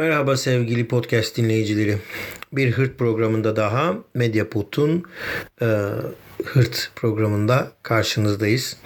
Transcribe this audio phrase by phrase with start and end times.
[0.00, 1.98] Merhaba sevgili podcast dinleyicileri.
[2.52, 5.04] Bir Hırt programında daha Medyaput'un
[5.62, 5.66] e,
[6.44, 8.76] Hırt programında karşınızdayız.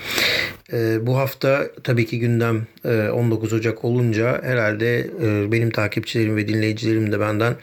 [0.72, 6.48] E, bu hafta tabii ki gündem e, 19 Ocak olunca herhalde e, benim takipçilerim ve
[6.48, 7.56] dinleyicilerim de benden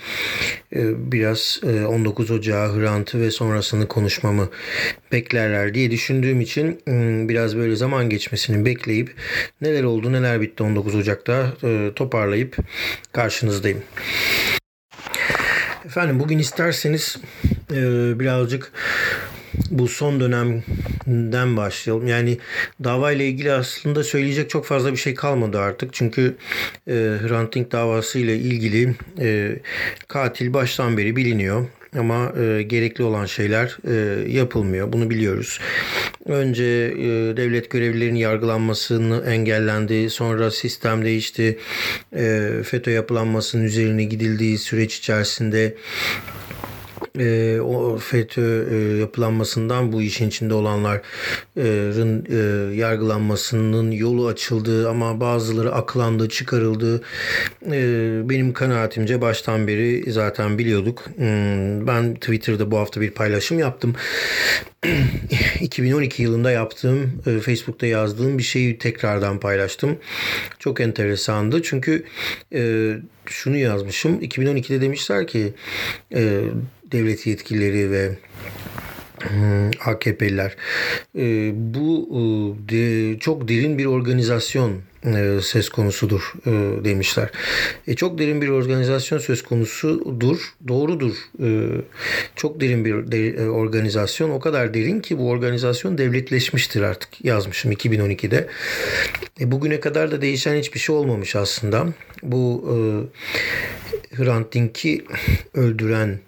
[0.76, 4.50] e, biraz e, 19 Ocağı Hrant'ı ve sonrasını konuşmamı
[5.12, 9.16] beklerler diye düşündüğüm için e, biraz böyle zaman geçmesini bekleyip
[9.62, 12.58] neler oldu neler bitti 19 Ocak'ta e, toparlayıp
[13.12, 13.84] karşınızdayım.
[15.86, 17.18] Efendim bugün isterseniz
[17.72, 17.80] e,
[18.20, 18.72] birazcık
[19.72, 22.08] bu son dönemden başlayalım.
[22.08, 22.38] Yani
[22.84, 25.94] davayla ilgili aslında söyleyecek çok fazla bir şey kalmadı artık.
[25.94, 26.36] Çünkü
[26.88, 29.60] e, Hrant Dink davası ile ilgili e,
[30.08, 31.66] katil baştan beri biliniyor
[32.00, 34.94] ama e, gerekli olan şeyler e, yapılmıyor.
[34.94, 35.60] Bunu biliyoruz.
[36.26, 40.10] Önce e, devlet görevlilerinin yargılanmasını engellendi.
[40.10, 41.58] Sonra sistem değişti.
[42.16, 45.76] E, FETÖ yapılanmasının üzerine gidildiği süreç içerisinde
[47.20, 55.74] e, o FETÖ e, yapılanmasından bu işin içinde olanların e, yargılanmasının yolu açıldı ama bazıları
[55.74, 57.02] aklandı, çıkarıldı.
[57.72, 57.80] E,
[58.30, 61.06] benim kanaatimce baştan beri zaten biliyorduk.
[61.16, 63.96] Hmm, ben Twitter'da bu hafta bir paylaşım yaptım.
[65.62, 69.98] 2012 yılında yaptığım, e, Facebook'ta yazdığım bir şeyi tekrardan paylaştım.
[70.60, 72.04] Çok enteresandı çünkü
[72.54, 72.92] e,
[73.26, 74.22] şunu yazmışım.
[74.22, 75.54] 2012'de demişler ki
[76.16, 76.42] e,
[76.92, 78.12] devlet yetkilileri ve
[79.20, 80.56] hmm, AKP'liler.
[81.18, 82.10] E, bu
[82.72, 86.52] e, çok derin bir organizasyon e, söz konusudur e,
[86.86, 87.30] demişler.
[87.88, 90.54] E, çok derin bir organizasyon söz konusudur.
[90.68, 91.14] Doğrudur.
[92.36, 94.30] Çok derin bir organizasyon.
[94.30, 98.48] O kadar derin ki bu organizasyon devletleşmiştir artık yazmışım 2012'de.
[99.40, 101.88] E, bugüne kadar da değişen hiçbir şey olmamış aslında.
[102.24, 102.66] Bu
[104.18, 105.06] Hrant Dink'i
[105.54, 106.20] öldüren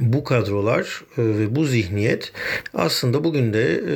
[0.00, 2.32] bu kadrolar e, ve bu zihniyet
[2.74, 3.94] aslında bugün de e,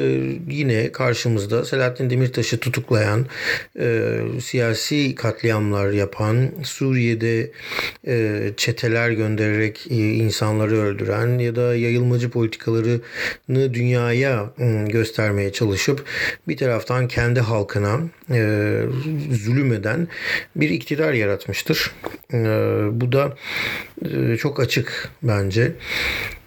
[0.48, 3.26] yine karşımızda Selahattin Demirtaş'ı tutuklayan,
[3.78, 4.10] e,
[4.40, 7.50] siyasi katliamlar yapan, Suriye'de
[8.56, 14.50] çeteler göndererek insanları öldüren ya da yayılmacı politikalarını dünyaya
[14.88, 16.04] göstermeye çalışıp
[16.48, 18.00] bir taraftan kendi halkına
[19.32, 20.08] zulüm eden
[20.56, 21.92] bir iktidar yaratmıştır.
[22.92, 23.36] Bu da
[24.38, 25.72] çok açık bence.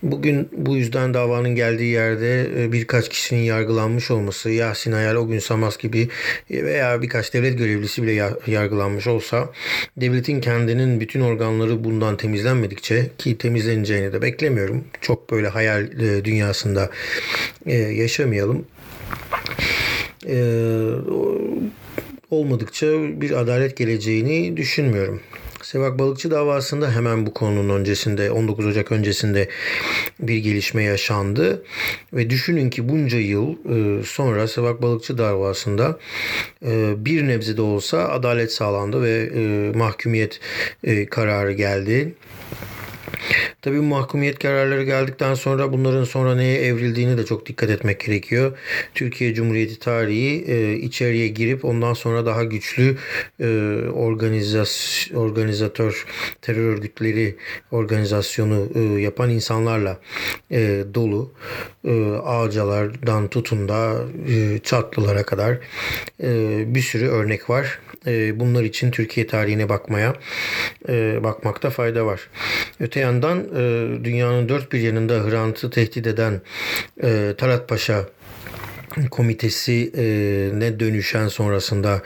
[0.04, 5.40] Bugün bu yüzden davanın geldiği yerde e, birkaç kişinin yargılanmış olması, Yasin Hayal, o gün
[5.40, 6.10] Samas gibi
[6.52, 9.50] veya birkaç devlet görevlisi bile yargılanmış olsa
[9.98, 14.84] devletin kendinin bütün organları bundan temizlenmedikçe ki temizleneceğini de beklemiyorum.
[15.02, 16.90] Çok böyle hayal e, dünyasında
[17.66, 18.66] e, yaşamayalım.
[22.32, 22.88] Olmadıkça
[23.22, 25.22] bir adalet geleceğini düşünmüyorum.
[25.68, 29.50] Sevak Balıkçı davasında hemen bu konunun öncesinde 19 Ocak öncesinde
[30.20, 31.64] bir gelişme yaşandı.
[32.14, 36.00] Ve düşünün ki bunca yıl e, sonra Sevak Balıkçı davasında
[36.66, 40.40] e, bir nebze de olsa adalet sağlandı ve e, mahkumiyet
[41.10, 42.14] kararı geldi.
[43.62, 48.58] Tabii mahkumiyet kararları geldikten sonra bunların sonra neye evrildiğini de çok dikkat etmek gerekiyor.
[48.96, 52.98] Türkiye Cumhuriyeti tarihi e, içeriye girip ondan sonra daha güçlü
[53.40, 53.48] e,
[53.94, 56.06] organizas organizatör
[56.42, 57.36] terör örgütleri
[57.72, 60.00] organizasyonu e, yapan insanlarla
[60.52, 61.32] e, dolu.
[61.86, 63.96] E, Ağcalardan tutun da
[64.30, 65.58] e, Çatlılara kadar
[66.24, 67.80] e, bir sürü örnek var.
[68.08, 70.14] E, bunlar için Türkiye tarihine bakmaya
[70.90, 72.22] e, bakmakta fayda var.
[72.80, 76.42] Öte yandan e, dünyanın dört bir yanında Hrant'ı tehdit eden
[77.38, 78.06] Talat Paşa
[79.12, 80.04] komitesi e,
[80.60, 82.02] ne dönüşen sonrasında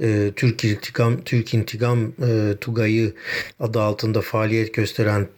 [0.00, 3.12] e, Türk İntikam Türk İntikam e, Tugay'ı
[3.60, 5.28] adı altında faaliyet gösteren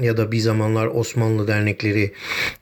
[0.00, 2.12] ya da bir zamanlar Osmanlı dernekleri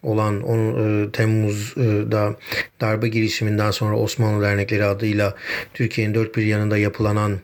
[0.02, 2.36] olan on, e, Temmuz'da
[2.80, 5.34] darbe girişiminden sonra Osmanlı dernekleri adıyla
[5.74, 7.38] Türkiye'nin dört bir yanında yapılanan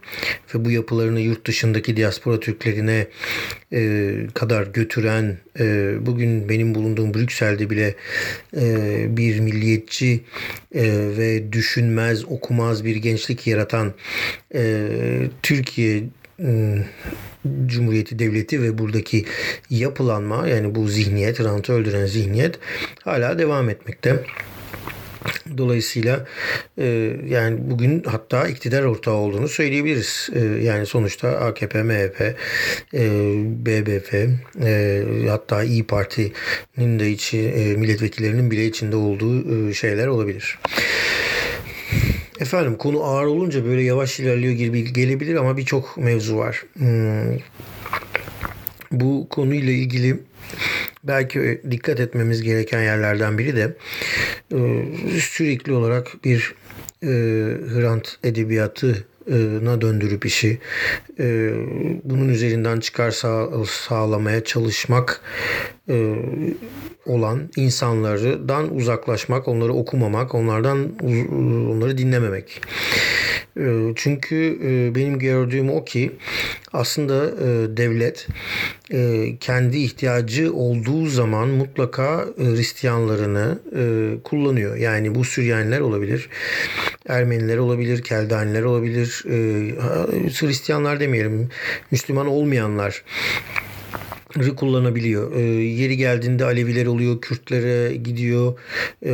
[0.55, 3.07] ve bu yapılarını yurt dışındaki diaspora Türklerine
[3.73, 7.95] e, kadar götüren e, bugün benim bulunduğum Brüksel'de bile
[8.57, 10.21] e, bir milliyetçi
[10.75, 10.83] e,
[11.19, 13.93] ve düşünmez okumaz bir gençlik yaratan
[14.55, 14.89] e,
[15.43, 16.03] Türkiye
[16.41, 16.79] e,
[17.67, 19.25] Cumhuriyeti Devleti ve buradaki
[19.71, 22.59] yapılanma yani bu zihniyet, rantı öldüren zihniyet
[23.05, 24.25] hala devam etmekte.
[25.59, 26.27] Dolayısıyla
[26.79, 30.31] e, yani bugün hatta iktidar ortağı olduğunu söyleyebiliriz.
[30.35, 32.21] E, yani sonuçta AKP, MHP,
[32.95, 33.01] e,
[33.67, 34.15] BBP
[34.63, 40.59] e, hatta İyi Parti'nin de içi e, milletvekillerinin bile içinde olduğu e, şeyler olabilir.
[42.41, 46.65] Efendim konu ağır olunca böyle yavaş ilerliyor gibi gelebilir ama birçok mevzu var.
[46.79, 47.39] Hmm.
[48.93, 50.19] Bu konuyla ilgili
[51.05, 53.77] belki dikkat etmemiz gereken yerlerden biri de
[54.53, 56.55] e, sürekli olarak bir
[57.03, 57.09] e,
[57.75, 59.05] Hrant edebiyatı
[59.63, 60.59] na döndürüp işi
[61.19, 61.53] e,
[62.05, 65.21] bunun üzerinden çıkar sağ, sağlamaya çalışmak
[65.89, 66.15] e,
[67.07, 70.93] olan insanlardan uzaklaşmak, onları okumamak, onlardan
[71.71, 72.61] onları dinlememek.
[73.57, 76.11] E, çünkü e, benim gördüğüm o ki
[76.73, 78.29] aslında e, devlet
[78.93, 83.59] e, kendi ihtiyacı olduğu zaman mutlaka Hristiyanlarını
[84.25, 84.77] kullanıyor.
[84.77, 86.29] Yani bu Süryaniler olabilir,
[87.09, 89.25] Ermeniler olabilir, Keldaniler olabilir,
[90.41, 91.49] Hristiyanlar demeyelim,
[91.91, 93.03] Müslüman olmayanlar
[94.57, 95.37] kullanabiliyor.
[95.37, 98.59] E, yeri geldiğinde Aleviler oluyor, Kürtlere gidiyor.
[99.07, 99.13] E,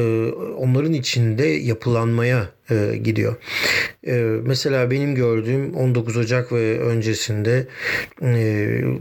[0.59, 3.37] onların içinde yapılanmaya e, gidiyor.
[4.09, 4.15] E,
[4.45, 7.67] mesela benim gördüğüm 19 Ocak ve öncesinde
[8.23, 8.29] e,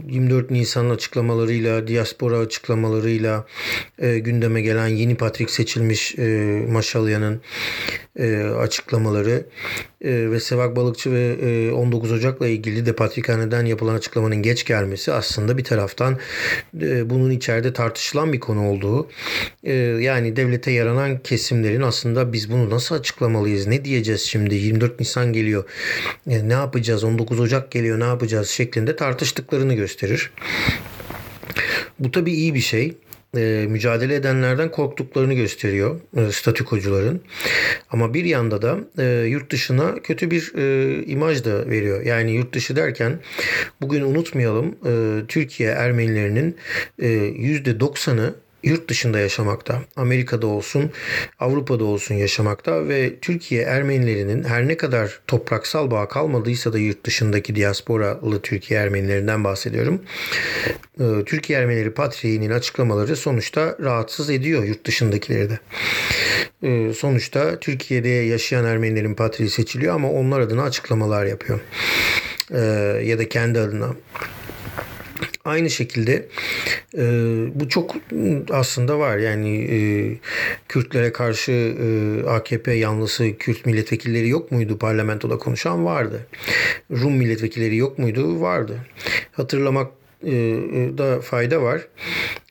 [0.08, 3.46] 24 Nisan açıklamalarıyla, diaspora açıklamalarıyla
[3.98, 6.26] e, gündeme gelen yeni patrik seçilmiş e,
[6.68, 7.40] Maşalyan'ın
[8.18, 9.44] e, açıklamaları
[10.04, 15.12] e, ve Sevak Balıkçı ve e, 19 Ocak'la ilgili de Patrikhane'den yapılan açıklamanın geç gelmesi
[15.12, 16.18] aslında bir taraftan
[16.80, 19.08] e, bunun içeride tartışılan bir konu olduğu
[19.64, 25.32] e, yani devlete yaranan kesimlerin aslında biz bunu nasıl açıklamalıyız ne diyeceğiz şimdi 24 Nisan
[25.32, 25.64] geliyor
[26.28, 30.30] e, ne yapacağız 19 Ocak geliyor ne yapacağız şeklinde tartıştıklarını gösterir.
[31.98, 32.96] Bu tabii iyi bir şey
[33.36, 37.20] e, mücadele edenlerden korktuklarını gösteriyor e, statükocuların.
[37.90, 42.02] Ama bir yanda da e, yurt dışına kötü bir e, imaj da veriyor.
[42.02, 43.20] Yani yurt dışı derken
[43.80, 46.56] bugün unutmayalım e, Türkiye Ermenilerinin
[46.98, 49.82] e, %90'ı yurt dışında yaşamakta.
[49.96, 50.90] Amerika'da olsun,
[51.40, 57.56] Avrupa'da olsun yaşamakta ve Türkiye Ermenilerinin her ne kadar topraksal bağ kalmadıysa da yurt dışındaki
[57.56, 60.02] diasporalı Türkiye Ermenilerinden bahsediyorum.
[61.00, 65.58] Ee, Türkiye Ermenileri Patriği'nin açıklamaları sonuçta rahatsız ediyor yurt dışındakileri de.
[66.62, 71.60] Ee, sonuçta Türkiye'de yaşayan Ermenilerin patriği seçiliyor ama onlar adına açıklamalar yapıyor.
[72.54, 72.58] Ee,
[73.04, 73.94] ya da kendi adına.
[75.48, 76.28] Aynı şekilde
[76.98, 77.04] e,
[77.54, 77.96] bu çok
[78.50, 79.78] aslında var yani e,
[80.68, 86.26] Kürtlere karşı e, AKP yanlısı Kürt milletvekilleri yok muydu parlamentoda konuşan vardı.
[86.90, 88.78] Rum milletvekilleri yok muydu vardı.
[89.32, 89.90] Hatırlamak
[90.24, 91.88] e, e, da fayda var.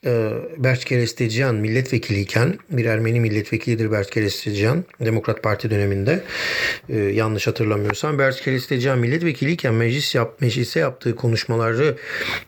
[0.06, 6.22] E, Berç Keresteciyan milletvekiliyken bir Ermeni milletvekilidir Berç Keresteciyan Demokrat Parti döneminde
[7.12, 11.96] yanlış hatırlamıyorsam Berç Keresteciyan milletvekiliyken meclis yap, meclise yaptığı konuşmaları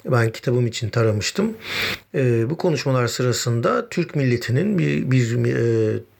[0.04, 1.56] ben kitabım için taramıştım.
[2.50, 5.44] Bu konuşmalar sırasında Türk milletinin bir, bir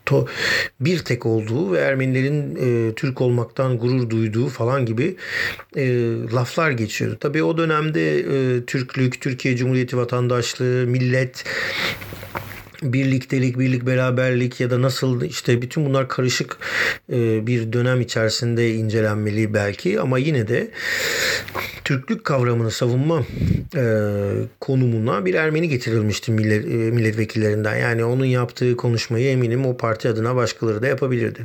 [0.06, 0.26] to,
[0.80, 5.16] bir tek olduğu ve Ermenilerin e, Türk olmaktan gurur duyduğu falan gibi
[5.76, 5.86] e,
[6.34, 7.16] laflar geçiyordu.
[7.20, 11.44] Tabii o dönemde e, Türklük, Türkiye Cumhuriyeti vatandaşlığı, millet
[12.82, 16.56] birliktelik, birlik beraberlik ya da nasıl işte bütün bunlar karışık
[17.12, 20.70] e, bir dönem içerisinde incelenmeli belki ama yine de
[21.90, 23.22] Türklük kavramını savunma
[23.76, 23.82] e,
[24.60, 27.76] konumuna bir Ermeni getirilmişti millet, e, milletvekillerinden.
[27.76, 31.40] Yani onun yaptığı konuşmayı eminim o parti adına başkaları da yapabilirdi.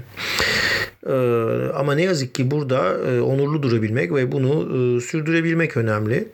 [1.09, 4.51] Ee, ama ne yazık ki burada e, onurlu durabilmek ve bunu
[4.97, 6.27] e, sürdürebilmek önemli.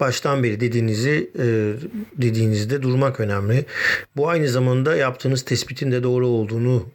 [0.00, 1.44] Baştan beri dediğinizi e,
[2.22, 3.64] dediğinizde durmak önemli.
[4.16, 6.86] Bu aynı zamanda yaptığınız tespitin de doğru olduğunu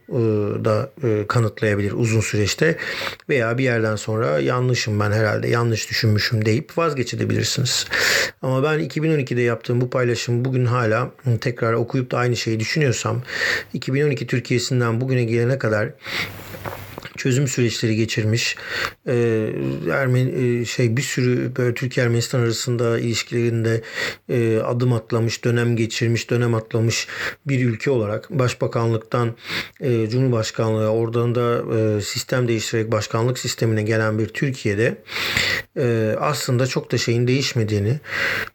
[0.64, 0.92] da
[1.28, 2.76] kanıtlayabilir uzun süreçte
[3.28, 7.86] veya bir yerden sonra yanlışım ben herhalde yanlış düşünmüşüm deyip vazgeçebilirsiniz.
[8.42, 13.22] Ama ben 2012'de yaptığım bu paylaşım bugün hala tekrar okuyup da aynı şeyi düşünüyorsam
[13.72, 15.88] 2012 Türkiye'sinden bugüne gelene kadar
[17.18, 18.56] çözüm süreçleri geçirmiş.
[19.06, 19.48] E,
[19.92, 23.82] Ermeni e, şey bir sürü böyle Türkiye Ermenistan arasında ilişkilerinde
[24.28, 27.08] e, adım atlamış, dönem geçirmiş, dönem atlamış
[27.46, 29.34] bir ülke olarak başbakanlıktan
[29.80, 34.96] e, Cumhurbaşkanlığı oradan da e, sistem değiştirerek başkanlık sistemine gelen bir Türkiye'de
[35.78, 38.00] e, aslında çok da şeyin değişmediğini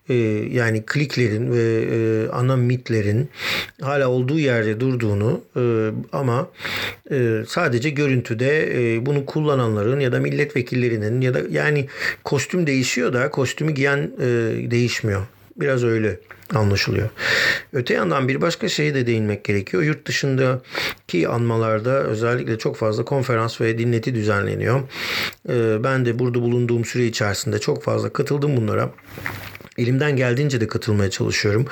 [0.10, 0.14] e,
[0.52, 3.30] yani kliklerin ve e, ana mitlerin
[3.82, 5.64] hala olduğu yerde durduğunu e,
[6.12, 6.50] ama
[7.12, 11.88] e, sadece görüntüde e, bunu kullananların ya da milletvekillerinin ya da yani
[12.24, 14.26] kostüm değişiyor da kostümü giyen e,
[14.72, 15.22] değişmiyor.
[15.58, 16.20] Biraz öyle
[16.56, 17.10] anlaşılıyor.
[17.74, 19.84] Öte yandan bir başka şeye de değinmek gerekiyor.
[19.84, 24.80] Yurt dışındaki anmalarda özellikle çok fazla konferans ve dinleti düzenleniyor.
[25.50, 28.90] E, ben de burada bulunduğum süre içerisinde çok fazla katıldım bunlara.
[29.78, 31.68] Elimden geldiğince de katılmaya çalışıyorum.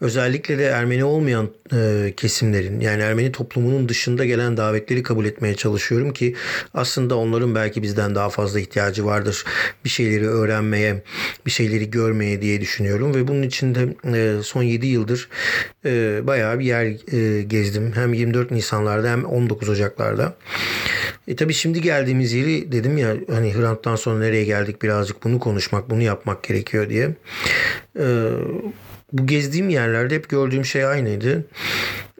[0.00, 6.12] Özellikle de Ermeni olmayan e, kesimlerin yani Ermeni toplumunun dışında gelen davetleri kabul etmeye çalışıyorum
[6.12, 6.34] ki
[6.74, 9.44] aslında onların belki bizden daha fazla ihtiyacı vardır.
[9.84, 11.02] Bir şeyleri öğrenmeye,
[11.46, 15.28] bir şeyleri görmeye diye düşünüyorum ve bunun için de e, son 7 yıldır
[15.84, 17.92] e, bayağı bir yer e, gezdim.
[17.94, 20.36] Hem 24 Nisanlarda hem 19 Ocaklarda.
[21.28, 25.90] E tabii şimdi geldiğimiz yeri dedim ya hani Hrant'tan sonra nereye geldik birazcık bunu konuşmak,
[25.90, 27.14] bunu yapmak gerekiyor diye.
[27.98, 28.04] E,
[29.12, 31.44] bu gezdiğim yerlerde hep gördüğüm şey aynıydı.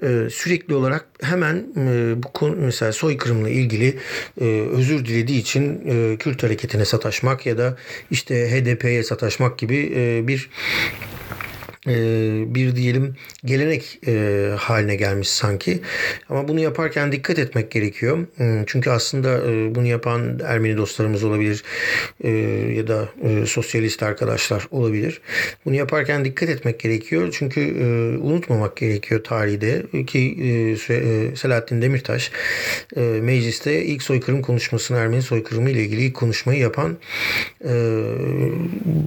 [0.03, 3.99] Ee, sürekli olarak hemen e, bu konu mesela soykırımla ilgili
[4.41, 7.77] e, özür dilediği için e, Kürt hareketine sataşmak ya da
[8.11, 10.51] işte HDP'ye sataşmak gibi e, bir
[12.55, 13.15] bir diyelim
[13.45, 15.81] gelenek e, haline gelmiş sanki.
[16.29, 18.27] Ama bunu yaparken dikkat etmek gerekiyor.
[18.37, 21.65] Hmm, çünkü aslında e, bunu yapan Ermeni dostlarımız olabilir
[22.77, 23.09] ya da
[23.47, 25.21] sosyalist arkadaşlar olabilir.
[25.65, 27.37] Bunu yaparken dikkat etmek gerekiyor.
[27.39, 27.61] Çünkü
[28.23, 30.77] unutmamak gerekiyor tarihte ki
[31.37, 32.31] Selahattin Demirtaş
[32.97, 36.97] mecliste ilk soykırım konuşmasını Ermeni soykırımı ile ilgili ilk konuşmayı yapan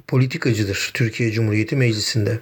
[0.07, 2.39] politikacıdır Türkiye Cumhuriyeti Meclisi'nde.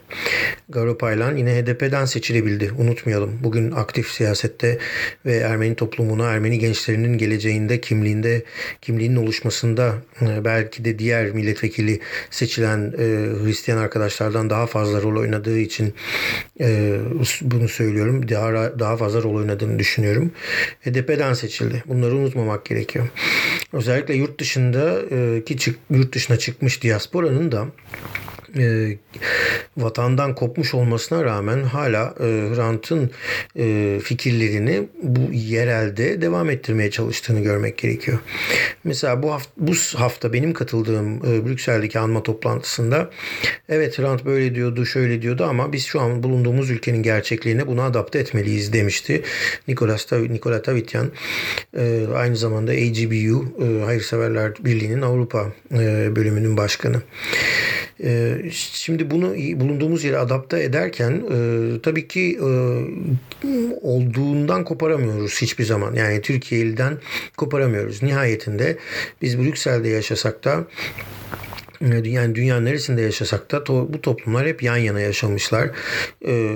[0.70, 2.72] Garo Paylan yine HDP'den seçilebildi.
[2.78, 3.40] Unutmayalım.
[3.44, 4.78] Bugün aktif siyasette
[5.26, 8.44] ve Ermeni toplumuna, Ermeni gençlerinin geleceğinde, kimliğinde,
[8.82, 13.04] kimliğinin oluşmasında e, belki de diğer milletvekili seçilen e,
[13.44, 15.94] Hristiyan arkadaşlardan daha fazla rol oynadığı için
[16.60, 17.00] e,
[17.42, 18.30] bunu söylüyorum.
[18.30, 20.32] Daha, daha fazla rol oynadığını düşünüyorum.
[20.82, 21.84] HDP'den seçildi.
[21.88, 23.08] Bunları unutmamak gerekiyor.
[23.74, 27.68] Özellikle yurt dışında e, ki çık, yurt dışına çıkmış diasporanın da
[28.58, 28.98] e,
[29.78, 33.12] vatandan kopmuş olmasına rağmen hala e, Hrant'ın
[33.58, 38.20] e, fikirlerini bu yerelde devam ettirmeye çalıştığını görmek gerekiyor.
[38.84, 43.10] Mesela bu hafta, bu hafta benim katıldığım e, Brüksel'deki anma toplantısında
[43.70, 48.20] evet Hrant böyle diyordu, şöyle diyordu ama biz şu an bulunduğumuz ülkenin gerçekliğine bunu adapte
[48.20, 49.24] etmeliyiz demişti.
[49.68, 51.12] Nikolas Tav Nikola Tavityan
[51.78, 57.02] e, aynı zamanda AGBU e, Hayırseverler Birliği'nin Avrupa e, bölümünün başkanı.
[58.04, 62.48] E, şimdi bunu bulunduğumuz yere adapte ederken e, tabii ki e,
[63.82, 65.94] olduğundan koparamıyoruz hiçbir zaman.
[65.94, 66.98] Yani Türkiye'den
[67.38, 68.04] koparamıyoruz.
[68.04, 68.78] Nihayetinde
[69.22, 70.66] biz Brüksel'de yaşasak da
[72.04, 75.70] yani dünya neresinde yaşasak da to, bu toplumlar hep yan yana yaşamışlar.
[76.28, 76.56] Ee,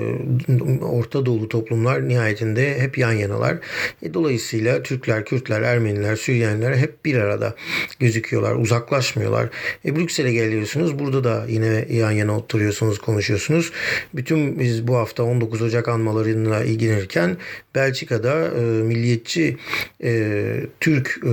[0.81, 3.57] Orta Doğulu toplumlar nihayetinde hep yan yanalar.
[4.01, 7.55] E, dolayısıyla Türkler, Kürtler, Ermeniler, Süryaniler hep bir arada
[7.99, 9.49] gözüküyorlar, uzaklaşmıyorlar.
[9.85, 13.71] E, Brüksel'e geliyorsunuz, burada da yine yan yana oturuyorsunuz, konuşuyorsunuz.
[14.13, 17.37] Bütün biz bu hafta 19 Ocak anmalarıyla ilgilenirken
[17.75, 19.57] Belçika'da e, milliyetçi
[20.03, 20.43] e,
[20.79, 21.29] Türk e,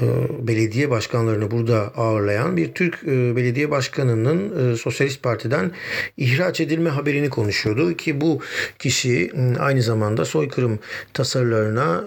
[0.00, 0.06] e,
[0.46, 5.70] belediye başkanlarını burada ağırlayan bir Türk e, belediye başkanının e, Sosyalist Parti'den
[6.16, 8.40] ihraç edilme haberini konuşuyordu ki bu
[8.78, 10.78] kişi aynı zamanda soykırım
[11.14, 12.04] tasarılarına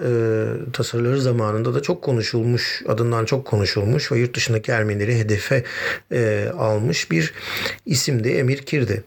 [0.73, 5.63] tasarıları zamanında da çok konuşulmuş adından çok konuşulmuş ve yurt dışındaki Ermenileri hedefe
[6.57, 7.33] almış bir
[7.85, 9.03] isimdi Emir Kirdi.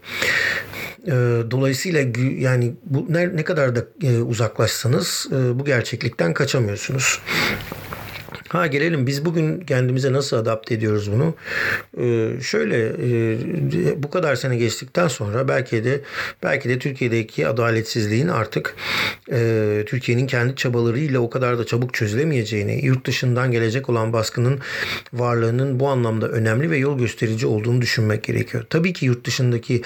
[1.50, 2.00] Dolayısıyla
[2.38, 3.85] yani bu ne kadar da
[4.25, 7.21] uzaklaşsanız bu gerçeklikten kaçamıyorsunuz.
[8.49, 11.35] Ha gelelim biz bugün kendimize nasıl adapte ediyoruz bunu?
[11.99, 16.00] Ee, şöyle e, bu kadar sene geçtikten sonra belki de
[16.43, 18.75] belki de Türkiye'deki adaletsizliğin artık
[19.33, 24.59] e, Türkiye'nin kendi çabalarıyla o kadar da çabuk çözülemeyeceğini, yurt dışından gelecek olan baskının
[25.12, 28.64] varlığının bu anlamda önemli ve yol gösterici olduğunu düşünmek gerekiyor.
[28.71, 29.83] Tabii ki yurt dışındaki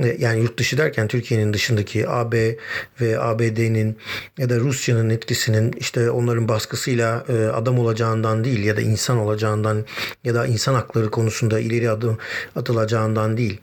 [0.00, 2.56] e, yani yurt dışı derken Türkiye'nin dışındaki AB
[3.00, 3.96] ve ABD'nin
[4.38, 9.18] ya da Rusya'nın etkisinin işte onların baskısıyla e, adam olacağını olacağından değil ya da insan
[9.18, 9.84] olacağından
[10.24, 12.18] ya da insan hakları konusunda ileri adım
[12.56, 13.60] atılacağından değil.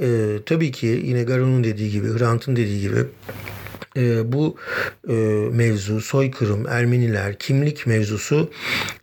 [0.00, 3.06] Ee, tabii ki yine Garon'un dediği gibi, Hrant'ın dediği gibi
[3.96, 4.56] e, bu
[5.08, 5.12] e,
[5.52, 8.50] mevzu, soykırım, Ermeniler, kimlik mevzusu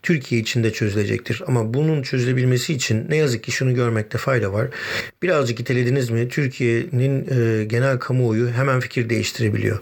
[0.03, 1.43] Türkiye içinde çözülecektir.
[1.47, 4.67] Ama bunun çözülebilmesi için ne yazık ki şunu görmekte fayda var.
[5.21, 9.79] Birazcık itelediniz mi Türkiye'nin e, genel kamuoyu hemen fikir değiştirebiliyor.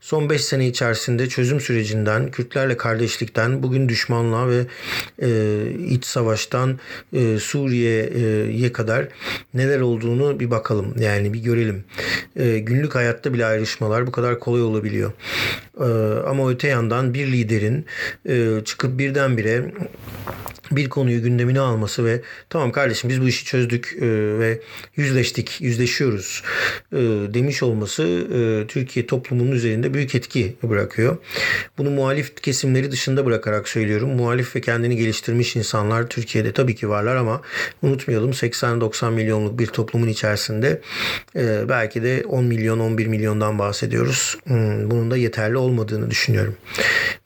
[0.00, 4.66] Son 5 sene içerisinde çözüm sürecinden, Kürtlerle kardeşlikten, bugün düşmanlığa ve
[5.22, 5.28] e,
[5.88, 6.78] iç savaştan
[7.12, 9.08] e, Suriye'ye kadar
[9.54, 10.94] neler olduğunu bir bakalım.
[10.98, 11.84] Yani bir görelim.
[12.36, 15.12] E, günlük hayatta bile ayrışmalar bu kadar kolay olabiliyor.
[15.80, 15.84] Ee,
[16.26, 17.86] ama öte yandan bir liderin
[18.28, 19.72] e, çıkıp birdenbire
[20.70, 24.06] bir konuyu gündemine alması ve tamam kardeşim biz bu işi çözdük e,
[24.38, 24.60] ve
[24.96, 26.42] yüzleştik, yüzleşiyoruz
[26.92, 26.96] e,
[27.34, 28.26] demiş olması
[28.68, 31.16] Türkiye toplumunun üzerinde büyük etki bırakıyor.
[31.78, 34.10] Bunu muhalif kesimleri dışında bırakarak söylüyorum.
[34.10, 37.40] Muhalif ve kendini geliştirmiş insanlar Türkiye'de tabii ki varlar ama
[37.82, 40.80] unutmayalım 80-90 milyonluk bir toplumun içerisinde
[41.68, 44.38] belki de 10 milyon 11 milyondan bahsediyoruz.
[44.46, 46.56] Hmm, bunun da yeterli olmadığını düşünüyorum.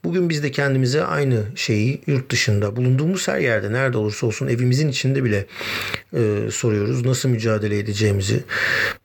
[0.05, 4.89] Bugün biz de kendimize aynı şeyi yurt dışında bulunduğumuz her yerde nerede olursa olsun evimizin
[4.89, 5.47] içinde bile
[6.15, 7.07] e, soruyoruz.
[7.07, 8.45] Nasıl mücadele edeceğimizi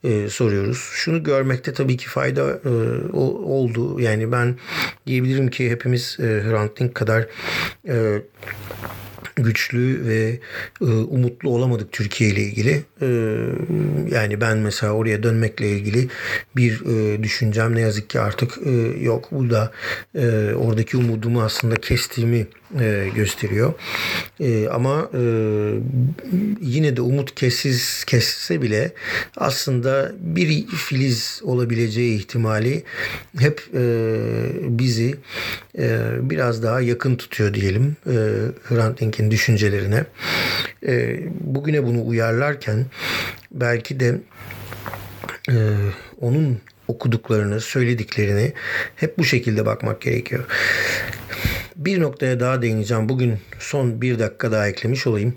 [0.04, 0.90] e, soruyoruz.
[0.92, 2.68] Şunu görmekte tabii ki fayda e,
[3.16, 4.00] oldu.
[4.00, 4.56] Yani ben
[5.06, 7.26] diyebilirim ki hepimiz e, Hrant Dink kadar
[7.88, 8.22] e,
[9.46, 10.38] güçlü ve
[10.80, 12.84] e, umutlu olamadık Türkiye ile ilgili.
[13.02, 13.08] E,
[14.14, 16.08] yani ben mesela oraya dönmekle ilgili
[16.56, 19.28] bir e, düşüncem ne yazık ki artık e, yok.
[19.30, 19.72] Bu da
[20.14, 22.46] e, oradaki umudumu aslında kestiğimi
[22.80, 23.74] e, gösteriyor.
[24.40, 25.20] E, ama e,
[26.60, 28.92] yine de umut kessiz kesse bile
[29.36, 32.82] aslında bir filiz olabileceği ihtimali
[33.38, 33.82] hep e,
[34.62, 35.14] bizi
[35.78, 38.14] e, biraz daha yakın tutuyor diyelim e,
[38.62, 40.04] Hrant Dink'in düşüncelerine.
[40.86, 42.86] E, bugüne bunu uyarlarken
[43.52, 44.14] belki de
[45.50, 45.56] e,
[46.20, 48.52] onun okuduklarını, söylediklerini
[48.96, 50.44] hep bu şekilde bakmak gerekiyor.
[51.76, 53.08] Bir noktaya daha değineceğim.
[53.08, 55.34] Bugün son bir dakika daha eklemiş olayım.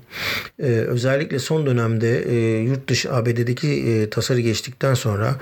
[0.58, 5.36] Ee, özellikle son dönemde e, yurt dışı ABD'deki e, tasarı geçtikten sonra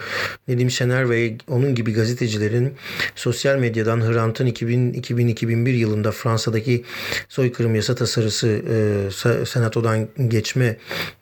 [0.48, 2.74] Nedim Şener ve onun gibi gazetecilerin
[3.14, 6.84] sosyal medyadan Hrant'ın 2000-2001 yılında Fransa'daki
[7.28, 10.76] soykırım yasa tasarısı e, senatodan geçme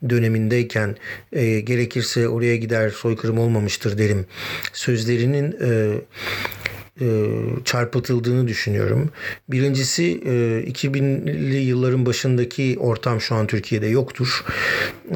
[0.08, 0.96] dönemindeyken
[1.32, 4.26] e, gerekirse oraya gider soykırım olmamıştır derim
[4.72, 6.00] sözlerinin e,
[7.00, 7.06] e,
[7.64, 9.10] çarpıtıldığını düşünüyorum.
[9.48, 14.44] Birincisi e, 2000'li yılların başındaki ortam şu an Türkiye'de yoktur.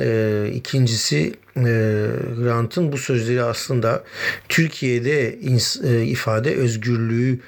[0.00, 1.62] E, ikincisi e,
[2.38, 4.04] Grant'ın bu sözleri aslında
[4.48, 5.38] Türkiye'de
[5.84, 7.40] e, ifade özgürlüğü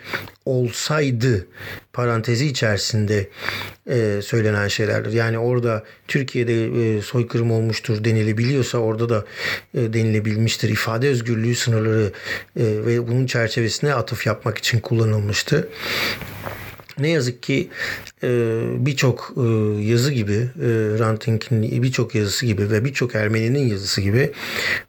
[0.45, 1.47] olsaydı
[1.93, 3.29] parantezi içerisinde
[3.91, 5.13] e, söylenen şeylerdir.
[5.13, 9.25] Yani orada Türkiye'de soykırım olmuştur denilebiliyorsa orada da
[9.75, 10.69] denilebilmiştir.
[10.69, 12.13] İfade özgürlüğü sınırları
[12.57, 15.69] ve bunun çerçevesine atıf yapmak için kullanılmıştı.
[17.03, 17.69] Ne yazık ki
[18.25, 18.29] e,
[18.79, 19.43] birçok e,
[19.83, 24.31] yazı gibi, e, Ranting'in birçok yazısı gibi ve birçok Ermeni'nin yazısı gibi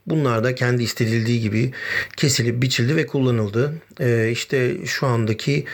[0.06, 1.72] bunlar da kendi istedildiği gibi
[2.16, 3.74] kesilip biçildi ve kullanıldı.
[4.30, 5.64] İşte şu andaki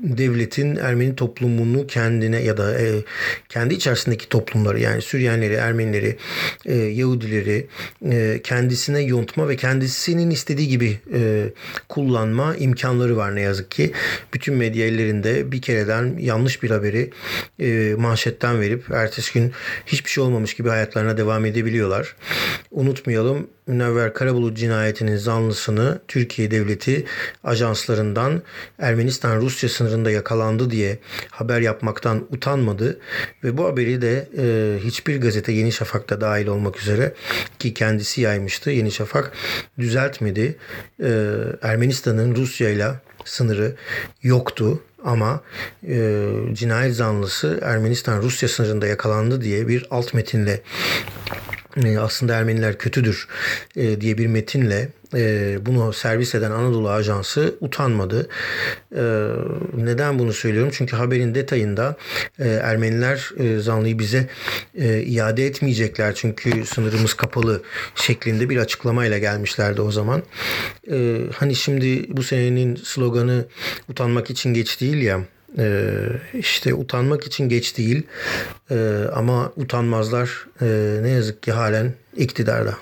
[0.00, 2.76] devletin Ermeni toplumunu kendine ya da
[3.48, 6.16] kendi içerisindeki toplumları yani Süryanileri, Ermenileri,
[6.98, 7.66] Yahudileri
[8.42, 10.98] kendisine yontma ve kendisinin istediği gibi
[11.88, 13.92] kullanma imkanları var ne yazık ki.
[14.34, 17.10] Bütün medya medya ellerinde bir kereden yanlış bir haberi
[17.58, 19.52] e, manşetten verip ertesi gün
[19.86, 22.16] hiçbir şey olmamış gibi hayatlarına devam edebiliyorlar.
[22.70, 27.04] Unutmayalım Münevver Karabulut cinayetinin zanlısını Türkiye Devleti
[27.44, 28.42] ajanslarından
[28.78, 30.98] Ermenistan-Rusya sınırında yakalandı diye
[31.30, 33.00] haber yapmaktan utanmadı
[33.44, 37.14] ve bu haberi de e, hiçbir gazete Yeni Şafak'ta dahil olmak üzere
[37.58, 39.32] ki kendisi yaymıştı Yeni Şafak
[39.78, 40.56] düzeltmedi.
[41.02, 41.10] E,
[41.62, 42.90] Ermenistan'ın Rusya ile
[43.30, 43.76] sınırı
[44.22, 45.40] yoktu ama
[45.88, 50.62] e, cinayet zanlısı Ermenistan-Rusya sınırında yakalandı diye bir alt metinle
[52.00, 53.28] aslında Ermeniler kötüdür
[53.76, 58.28] e, diye bir metinle e, bunu servis eden Anadolu Ajansı utanmadı.
[59.76, 60.70] neden bunu söylüyorum?
[60.74, 61.96] Çünkü haberin detayında
[62.38, 63.30] Ermeniler
[63.60, 64.28] zanlıyı bize
[65.06, 67.62] iade etmeyecekler çünkü sınırımız kapalı
[67.94, 70.22] şeklinde bir açıklamayla gelmişlerdi o zaman.
[71.34, 73.44] hani şimdi bu senenin sloganı
[73.88, 75.20] utanmak için geç değil ya
[75.58, 75.92] ee,
[76.34, 78.02] işte utanmak için geç değil
[78.70, 82.74] ee, ama utanmazlar ee, ne yazık ki halen iktidarda.